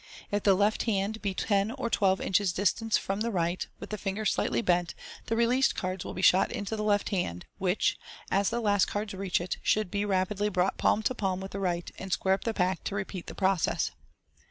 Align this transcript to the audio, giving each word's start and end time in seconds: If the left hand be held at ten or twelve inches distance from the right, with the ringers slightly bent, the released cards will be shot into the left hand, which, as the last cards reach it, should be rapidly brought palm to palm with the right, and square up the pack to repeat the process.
If 0.31 0.41
the 0.41 0.55
left 0.55 0.81
hand 0.85 1.21
be 1.21 1.29
held 1.29 1.41
at 1.41 1.47
ten 1.47 1.71
or 1.73 1.87
twelve 1.87 2.19
inches 2.19 2.53
distance 2.53 2.97
from 2.97 3.21
the 3.21 3.29
right, 3.29 3.67
with 3.79 3.91
the 3.91 3.99
ringers 4.03 4.31
slightly 4.31 4.63
bent, 4.63 4.95
the 5.27 5.35
released 5.35 5.75
cards 5.75 6.03
will 6.03 6.15
be 6.15 6.23
shot 6.23 6.51
into 6.51 6.75
the 6.75 6.81
left 6.83 7.09
hand, 7.09 7.45
which, 7.59 7.99
as 8.31 8.49
the 8.49 8.61
last 8.61 8.85
cards 8.85 9.13
reach 9.13 9.39
it, 9.39 9.57
should 9.61 9.91
be 9.91 10.03
rapidly 10.03 10.49
brought 10.49 10.79
palm 10.79 11.03
to 11.03 11.13
palm 11.13 11.39
with 11.39 11.51
the 11.51 11.59
right, 11.59 11.91
and 11.99 12.11
square 12.11 12.33
up 12.33 12.45
the 12.45 12.51
pack 12.55 12.83
to 12.85 12.95
repeat 12.95 13.27
the 13.27 13.35
process. 13.35 13.91